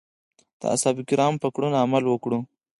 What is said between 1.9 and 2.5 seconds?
وکړو.